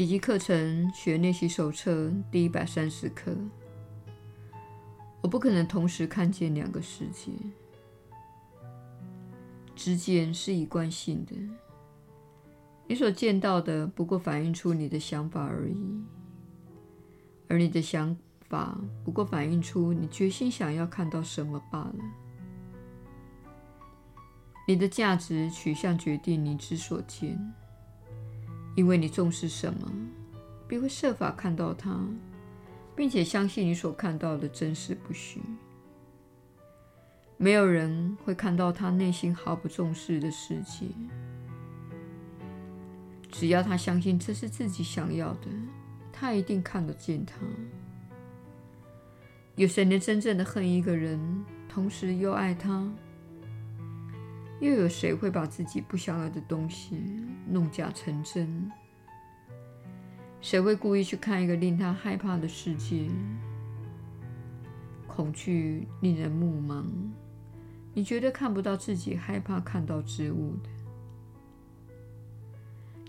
[0.00, 3.36] 奇迹课程学练习手册第一百三十课。
[5.20, 7.30] 我不可能同时看见两个世界。
[9.76, 11.34] 之间是一贯性的，
[12.86, 16.02] 你所见到的不过反映出你的想法而已，
[17.46, 18.16] 而你的想
[18.48, 21.96] 法不过反映出你决心想要看到什么罢了。
[24.66, 27.38] 你的价值取向决定你之所见，
[28.80, 29.92] 因为你重视什么，
[30.66, 32.00] 便会设法看到它。
[32.96, 35.40] 并且相信你所看到的真实不虚。
[37.38, 40.86] 没有人会看到他内心毫不重视的世界。
[43.30, 45.48] 只要他相信这是自己想要的，
[46.12, 47.36] 他一定看得见它。
[49.56, 51.18] 有谁能真正的恨一个人，
[51.70, 52.86] 同时又爱他？
[54.60, 57.02] 又有谁会把自己不想要的东西
[57.48, 58.70] 弄假成真？
[60.40, 63.08] 谁会故意去看一个令他害怕的世界？
[65.06, 66.84] 恐惧令人目盲，
[67.92, 70.70] 你绝对看不到自己害怕看到之物的。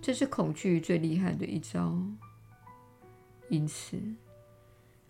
[0.00, 2.00] 这是恐惧最厉害的一招。
[3.48, 4.00] 因此，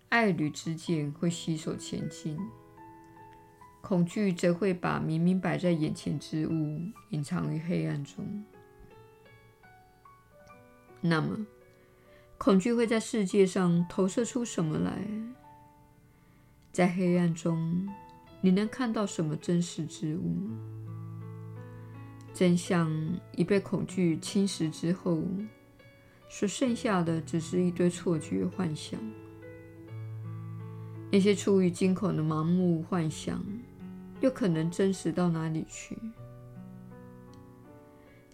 [0.09, 2.37] 爱侣之间会携手前进，
[3.81, 6.79] 恐惧则会把明明摆在眼前之物
[7.09, 8.23] 隐藏于黑暗中。
[11.01, 11.45] 那么，
[12.37, 15.01] 恐惧会在世界上投射出什么来？
[16.71, 17.89] 在黑暗中，
[18.39, 20.37] 你能看到什么真实之物？
[22.33, 22.89] 真相
[23.35, 25.21] 已被恐惧侵蚀之后，
[26.29, 28.97] 所剩下的只是一堆错觉幻想。
[31.11, 33.43] 那些出于惊恐的盲目幻想，
[34.21, 35.97] 又可能真实到哪里去？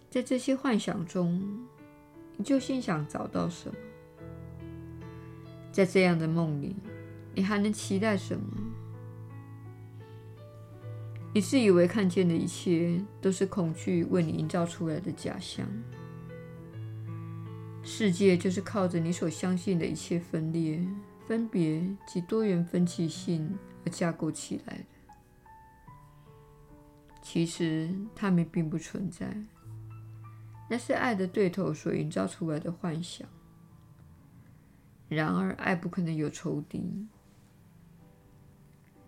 [0.08, 1.42] 在这些幻想中，
[2.36, 3.76] 你究竟想找到什么？
[5.72, 6.76] 在这样的梦里，
[7.34, 8.46] 你还能期待什么？
[11.34, 15.66] 你自以为看见的一切，都是恐惧为你营造出来的假象。
[17.82, 20.86] 世界就是靠着你所相信的一切分裂、
[21.26, 24.97] 分别及多元分歧性而架构起来的。
[27.30, 29.30] 其实，它们并不存在，
[30.70, 33.28] 那是爱的对头所营造出来的幻想。
[35.10, 37.06] 然而，爱不可能有仇敌，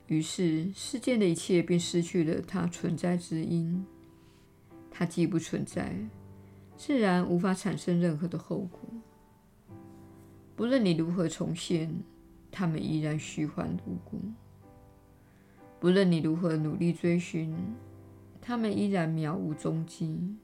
[0.07, 3.87] 于是世间的一切便失去了它存在之因。
[4.91, 5.97] 它既不存在，
[6.77, 8.81] 自然无法产生任何的后果。
[10.55, 11.91] 不论你如何重现，
[12.51, 14.19] 它们依然虚幻如故；
[15.81, 17.57] 不论你如何努力追寻，
[18.41, 20.37] 他们依然渺无踪迹。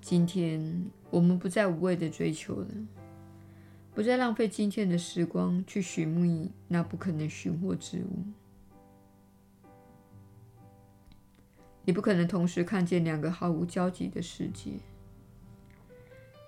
[0.00, 2.68] 今天，我们不再无谓的追求了。
[3.94, 8.24] 不再浪费今天的时光去寻觅那不可能寻获之物。
[11.84, 14.72] 你不可能同时看见两个毫无交集的世界。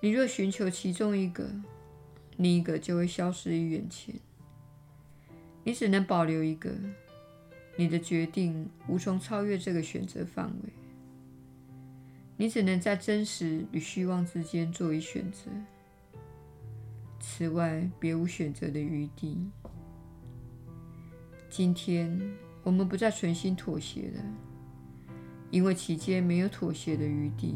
[0.03, 1.51] 你若寻求其中一个，
[2.37, 4.15] 另一个就会消失于眼前。
[5.65, 6.71] 你只能保留一个，
[7.81, 10.73] 你的决定无从超越这个选择范围。
[12.37, 15.49] 你只能在真实与虚妄之间做一选择。
[17.21, 19.39] 此外，别无选择的余地。
[21.49, 22.21] 今天，
[22.65, 24.25] 我们不再存心妥协了，
[25.53, 27.55] 因为其间没有妥协的余地。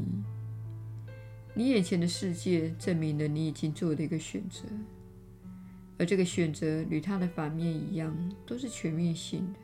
[1.53, 4.63] 你眼前的世界证明了你已经做了一个选择，
[5.99, 8.17] 而这个选择与它的反面一样，
[8.47, 9.59] 都是全面性的。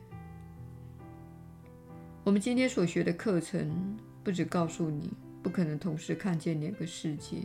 [2.28, 5.10] 我们今天所学的课程，不只告诉你
[5.42, 7.38] 不可能同时看见两个世界。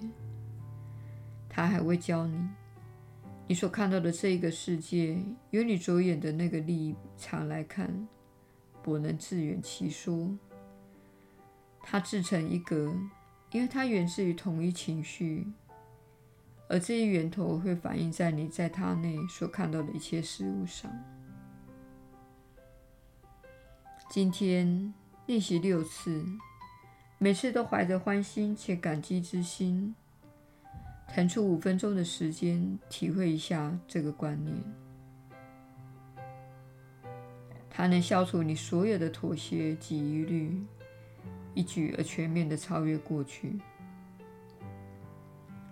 [1.47, 2.37] 他还会教你，
[3.47, 5.17] 你所看到的这一个世界，
[5.51, 8.05] 由你着眼的那个立场来看，
[8.81, 10.37] 不能自圆其说。
[11.81, 12.93] 它自成一格，
[13.53, 15.47] 因为它源自于同一情绪，
[16.67, 20.91] 而这一源头会反映在你在它内所看到的一切事物上。
[24.13, 24.93] 今天
[25.25, 26.23] 练习六次，
[27.17, 29.95] 每次都怀着欢欣且感激之心。
[31.07, 34.55] 腾出五分钟的时间，体会一下这个观念。
[37.71, 40.63] 它能消除你所有的妥协及疑虑，
[41.55, 43.59] 一举而全面地超越过去。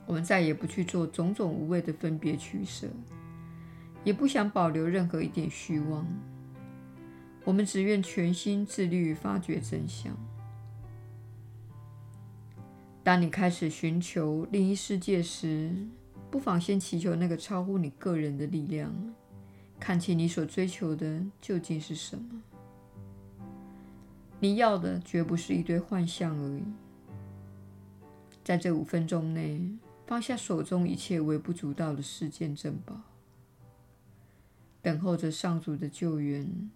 [0.08, 2.88] 我们再也不去做种种无谓的分别取舍，
[4.04, 6.04] 也不想保留任何一点虚妄。
[7.44, 10.16] 我们只愿全心致力于发掘真相。
[13.04, 15.76] 当你开始寻求另一世界时，
[16.30, 18.94] 不妨先祈求那个超乎你个人的力量，
[19.80, 22.42] 看清你所追求的究竟是什么。
[24.40, 26.64] 你要的绝不是一堆幻象而已。
[28.44, 29.62] 在这五分钟内，
[30.06, 33.02] 放下手中一切微不足道的世间珍宝，
[34.82, 36.70] 等候着上主的救援。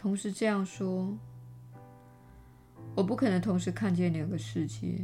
[0.00, 1.14] 同时这样说
[2.96, 4.98] ：“我不可能同时看见两个世界。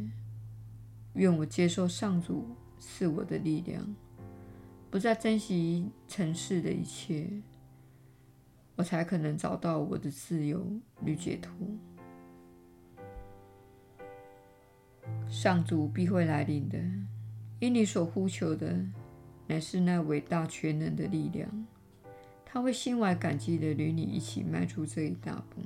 [1.13, 3.95] 愿我接受上主赐我的力量，
[4.91, 7.29] 不再珍惜尘世的一切，
[8.77, 10.67] 我才可能找到我的自由
[11.05, 11.53] 与解脱。
[15.29, 16.79] 上主必会来临的，
[17.61, 18.83] 因你所呼求的
[19.47, 21.47] 乃是那伟大全能的力量。”
[22.49, 25.61] 他会心怀感激地与你一起迈出这一大步。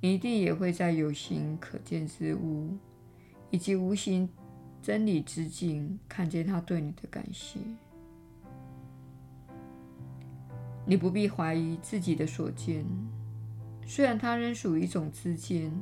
[0.00, 2.76] 你一定也会在有形可见之物
[3.50, 4.28] 以及无形
[4.82, 7.58] 真理之境看见他对你的感谢。
[10.84, 12.84] 你不必怀疑自己的所见，
[13.84, 15.72] 虽然它仍属于一种知见，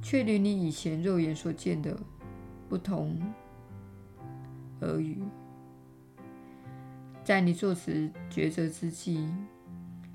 [0.00, 1.98] 却与你以前肉眼所见的
[2.68, 3.20] 不同
[4.78, 5.20] 而语。
[7.28, 9.28] 在你做此抉择之际，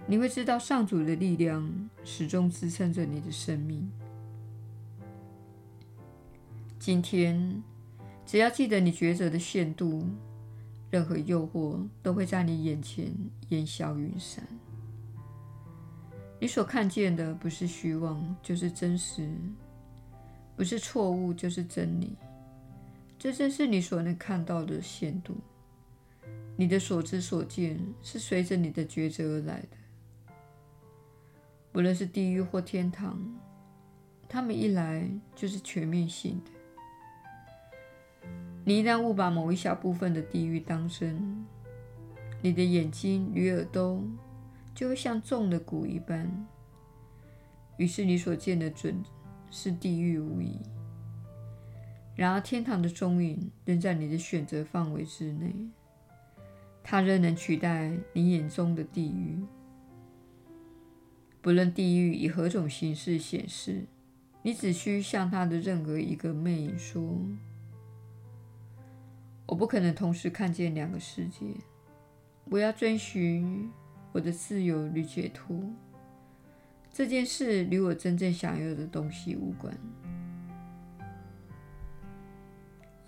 [0.07, 3.87] 你会知道上主的力量始终支撑着你的生命。
[6.79, 7.61] 今天，
[8.25, 10.07] 只要记得你抉择的限度，
[10.89, 13.13] 任何诱惑都会在你眼前
[13.49, 14.43] 烟消云散。
[16.39, 19.21] 你所看见的不是虚妄，就是真实；
[20.55, 22.15] 不是错误，就是真理。
[23.19, 25.37] 这正是你所能看到的限度。
[26.55, 30.33] 你的所知所见是随着你的抉择而来的，
[31.71, 33.19] 不论是地狱或天堂，
[34.29, 36.51] 他们一来就是全面性的。
[38.63, 41.43] 你一旦误把某一小部分的地狱当真，
[42.41, 44.03] 你的眼睛与耳朵
[44.75, 46.47] 就会像中了蛊一般，
[47.77, 49.03] 于是你所见的准
[49.49, 50.59] 是地狱无疑。
[52.15, 55.51] 然而，天堂的踪影仍在你的选择范围之内。
[56.83, 59.39] 它仍能取代你眼中的地狱。
[61.41, 63.85] 不论地狱以何种形式显示，
[64.41, 67.01] 你只需向它的任何一个魅影说
[69.47, 71.45] ：“我不可能同时看见两个世界。
[72.45, 73.71] 我要追寻
[74.11, 75.57] 我的自由与解脱。
[76.91, 79.75] 这件事与我真正想要的东西无关。”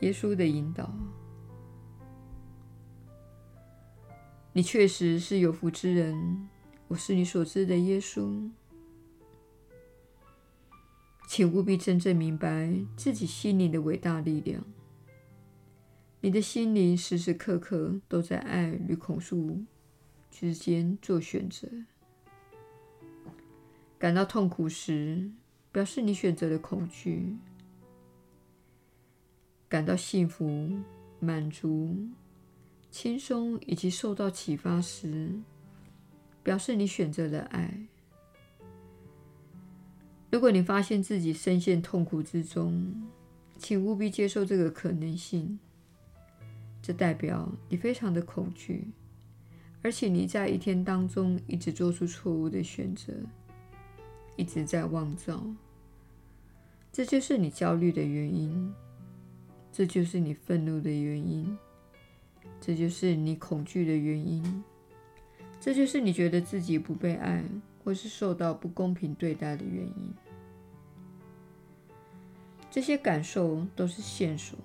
[0.02, 0.94] 耶稣的引导。
[4.58, 6.48] 你确实是有福之人，
[6.88, 8.50] 我是你所知的耶稣。
[11.28, 14.64] 请务必真正明白自己心灵的伟大力量。
[16.22, 19.66] 你的心灵时时刻刻都在爱与恐惧
[20.32, 21.68] 之间做选择。
[24.00, 25.30] 感到痛苦时，
[25.74, 27.36] 表示你选择了恐惧；
[29.68, 30.72] 感到幸福、
[31.20, 31.94] 满足。
[32.96, 35.30] 轻松以及受到启发时，
[36.42, 37.78] 表示你选择了爱。
[40.32, 43.06] 如果你发现自己深陷痛苦之中，
[43.58, 45.60] 请务必接受这个可能性。
[46.82, 48.88] 这代表你非常的恐惧，
[49.82, 53.12] 而且你在一天当中一直做出错误的选择，
[54.38, 55.46] 一直在妄造。
[56.94, 58.74] 这就是你焦虑的原因，
[59.70, 61.58] 这就是你愤怒的原因。
[62.60, 64.64] 这就是你恐惧的原因，
[65.60, 67.44] 这就是你觉得自己不被爱
[67.84, 70.14] 或是受到不公平对待的原因。
[72.72, 74.58] 这些感受都是线索，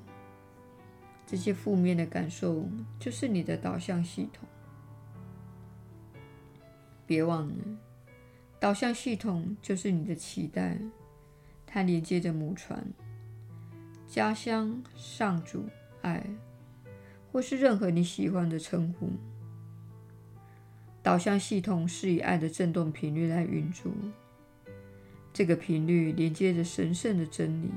[1.27, 2.67] 这些负面的感受
[2.99, 4.49] 就是你的导向系统。
[7.07, 7.55] 别忘了，
[8.59, 10.79] 导向系统就是你的脐带，
[11.67, 12.85] 它连接着母船、
[14.09, 15.65] 家乡、上主、
[16.03, 16.25] 爱。
[17.33, 19.11] 或是任何你喜欢的称呼，
[21.03, 23.91] 导向系统是以爱的振动频率来运作。
[25.33, 27.71] 这个频率连接着神圣的真理，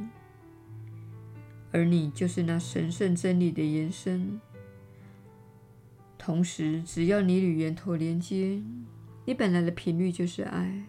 [1.71, 4.41] 而你就是那神圣真理的延伸。
[6.17, 8.63] 同时，只要你与源头连接，
[9.25, 10.83] 你本来的频率就是爱。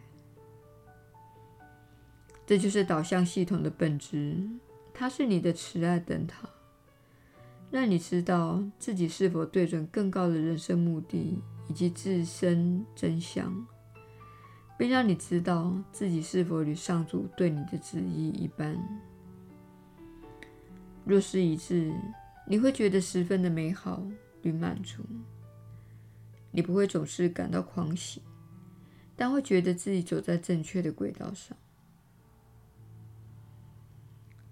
[2.46, 4.36] 这就是导向系统的本质，
[4.92, 6.48] 它是你的慈爱灯塔。
[7.74, 11.36] 让你知道自己是否对准更高的人生目的
[11.68, 13.66] 以及自身真相，
[14.78, 18.78] 并让你知道自己是否与上主对你的旨意一般。
[21.04, 21.92] 若是一致，
[22.46, 24.06] 你会觉得十分的美好
[24.42, 25.02] 与满足。
[26.52, 28.22] 你不会总是感到狂喜，
[29.16, 31.58] 但会觉得自己走在正确的轨道上。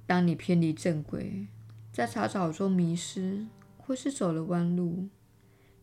[0.09, 1.47] 当你偏离正轨，
[1.93, 3.47] 在查找中迷失，
[3.77, 5.09] 或是走了弯路，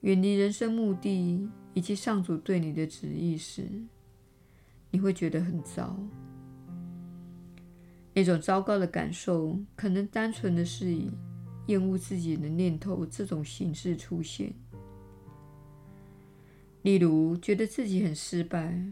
[0.01, 3.69] 远离人生目的以及上主对你的旨意时，
[4.89, 5.95] 你会觉得很糟。
[8.11, 11.11] 那种糟糕的感受，可能单纯的是以
[11.67, 14.51] 厌恶自己的念头这种形式出现。
[16.81, 18.83] 例如，觉得自己很失败。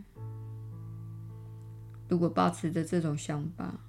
[2.08, 3.80] 如果抱持着这种想法，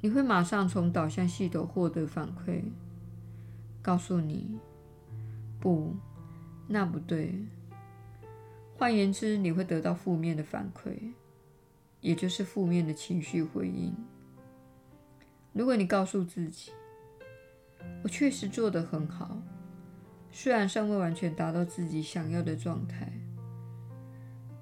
[0.00, 2.62] 你会马上从导向系统获得反馈，
[3.82, 4.58] 告诉你
[5.60, 5.94] ：“不，
[6.66, 7.34] 那不对。”
[8.78, 11.12] 换言之，你会得到负面的反馈，
[12.00, 13.94] 也就是负面的情绪回应。
[15.52, 16.72] 如果你告诉自己
[18.02, 19.36] ：“我确实做得很好，
[20.32, 23.12] 虽然尚未完全达到自己想要的状态。”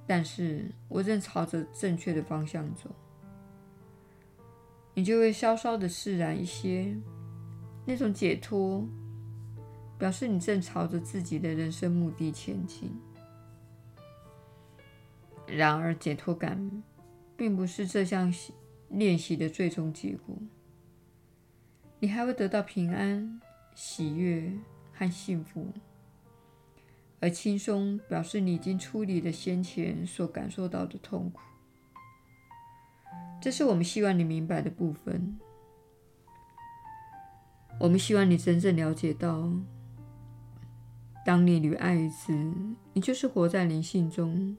[0.05, 2.91] 但是我正朝着正确的方向走，
[4.99, 6.93] 你就会稍稍的释然一些。
[7.87, 8.85] 那种解脱，
[9.97, 12.91] 表示你正朝着自己的人生目的前进。
[15.47, 16.83] 然而，解脱感
[17.37, 18.35] 并不是这项
[18.89, 20.37] 练习的最终结果。
[22.01, 23.41] 你还会得到平安、
[23.77, 24.53] 喜悦
[24.93, 25.69] 和幸福。
[27.21, 31.41] 而轻松表示你已经处理了先前所感受到的痛苦，
[33.41, 35.39] 这是我们希望你明白的部分。
[37.81, 39.53] 我们希望你真正了解到，
[41.25, 42.53] 当你与爱一致，
[42.93, 44.57] 你就是活在灵性中。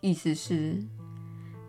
[0.00, 0.82] 意思是，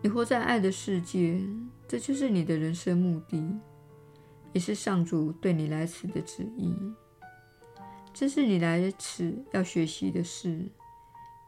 [0.02, 1.40] 你活在爱的世界，
[1.88, 3.60] 这就是你的人生目的，
[4.54, 6.74] 也是上主对你来此的旨意。
[8.14, 10.68] 这是你来此要学习的事，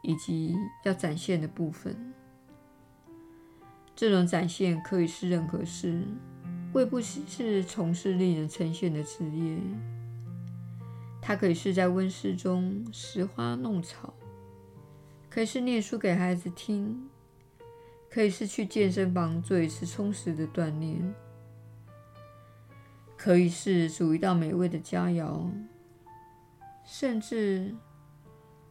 [0.02, 0.54] 以及
[0.84, 2.14] 要展现的部分。
[3.96, 6.02] 这种展现可以是任何事，
[6.72, 9.56] 未必是从事令人称羡的职业。
[11.22, 14.12] 它可以是在温室中拾花弄草，
[15.30, 17.08] 可以是念书给孩子听，
[18.10, 21.14] 可以是去健身房做一次充实的锻炼，
[23.16, 25.48] 可以是煮一道美味的佳肴。
[26.86, 27.74] 甚至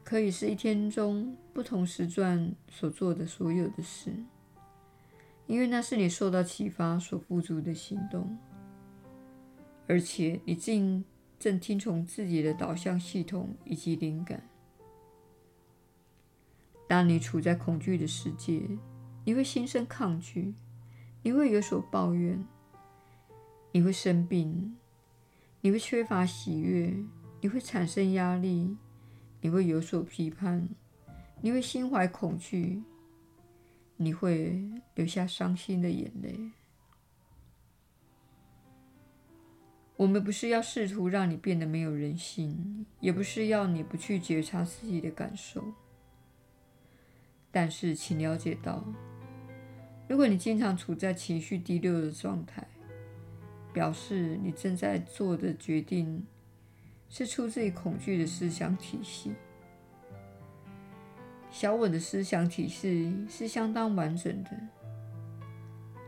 [0.03, 4.13] 可以是一天中不同时段所做的所有的事，
[5.47, 8.37] 因为那是你受到启发所付诸的行动，
[9.87, 11.03] 而且你正
[11.39, 14.47] 正听从自己的导向系统以及灵感。
[16.87, 18.61] 当你处在恐惧的世界，
[19.25, 20.53] 你会心生抗拒，
[21.21, 22.45] 你会有所抱怨，
[23.71, 24.77] 你会生病，
[25.61, 26.93] 你会缺乏喜悦。
[27.41, 28.77] 你会产生压力，
[29.41, 30.69] 你会有所批判，
[31.41, 32.81] 你会心怀恐惧，
[33.97, 34.61] 你会
[34.95, 36.51] 流下伤心的眼泪。
[39.95, 45.63] 我们不是要试图让你变得没有人性，也不是要你不去觉察自己的感受。
[47.51, 48.83] 但是，请了解到，
[50.07, 52.67] 如果你经常处在情绪低落的状态，
[53.71, 56.25] 表示你正在做的决定。
[57.09, 59.33] 是出自于恐惧的思想体系。
[61.53, 64.49] 小我的思想体系是相当完整的，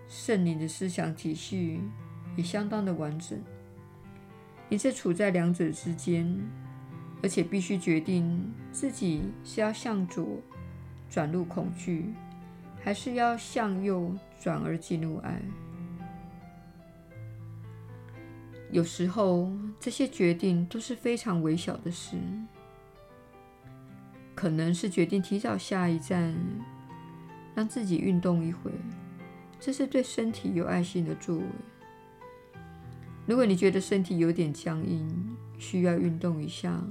[0.08, 1.80] 圣灵的思想体系
[2.36, 3.40] 也相当的完整。
[4.68, 6.36] 你是处在两者之间，
[7.22, 10.28] 而且必须决定自己是要向左
[11.12, 12.12] 转入恐惧，
[12.84, 14.12] 还是要向右
[14.42, 15.40] 转而进入爱。
[18.72, 22.18] 有时候，这些决定都是非常微小的事，
[24.36, 26.36] 可能是决定提早下一站，
[27.56, 28.70] 让自己运动一会，
[29.60, 31.44] 这是对身体有爱心的作为。
[33.26, 36.84] 如果你觉得身体有点僵硬，需要运动一下，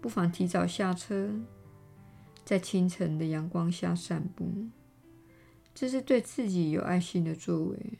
[0.00, 1.30] 不妨提早下车，
[2.42, 4.50] 在清晨的阳光下散步，
[5.74, 7.98] 这是对自己有爱心的作为。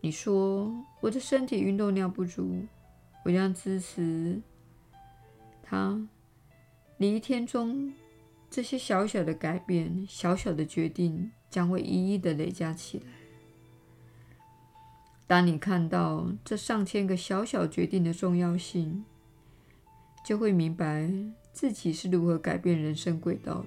[0.00, 2.64] 你说我的身体运动量不足，
[3.24, 4.40] 我将支持
[5.62, 6.00] 他。
[7.02, 7.92] 你一天中
[8.48, 13.06] 这些小小的改变、小小的决定，将会一一的累加起来。
[15.26, 19.04] 当你看到这上千个小小决定的重要性，
[20.24, 21.10] 就会明白
[21.52, 23.66] 自己是如何改变人生轨道的。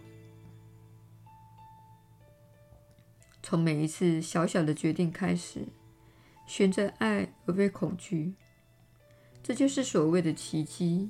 [3.43, 5.67] 从每一次小小的决定开始。
[6.47, 8.35] 选择爱而非恐惧，
[9.41, 11.09] 这就是所谓的奇迹。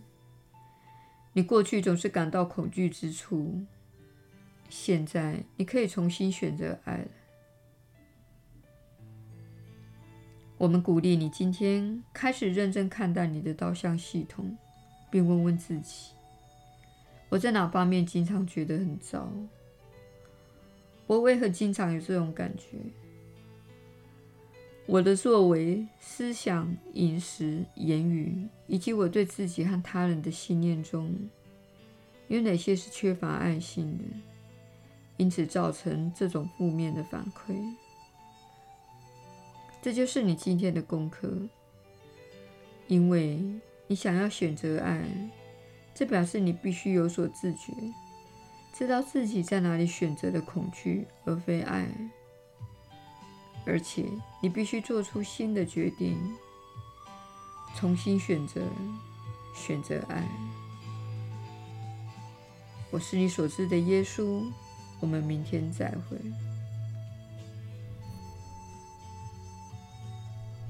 [1.38, 3.62] 你过去总是感到恐惧之处，
[4.70, 7.08] 现在你可以重新选择爱了。
[10.58, 14.58] 我们鼓励你今天开始认真看待你的导向系统，
[15.12, 16.14] 并问问自己：
[17.28, 19.30] 我在哪方面经常觉得很糟？
[21.06, 22.78] 我为何经常有这种感觉？
[24.88, 31.14] 我的作为、思想、饮食、言语，以及我对自己和他人的信念中，
[32.28, 34.04] 有哪些是缺乏爱心的？
[35.18, 37.56] 因此造成这种负面的反馈。
[39.82, 41.32] 这就是你今天的功课。
[42.88, 43.44] 因为
[43.88, 45.04] 你想要选择爱，
[45.96, 47.74] 这表示你必须有所自觉，
[48.72, 51.88] 知道自己在哪里选择了恐惧而非爱。
[53.66, 54.06] 而且，
[54.42, 56.18] 你必须做出新的决定，
[57.76, 58.62] 重新选择，
[59.56, 60.24] 选择爱。
[62.92, 64.44] 我是你所知的耶稣。
[65.02, 66.18] 我们明天再会。